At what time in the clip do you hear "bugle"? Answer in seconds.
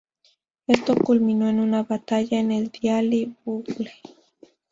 3.45-3.91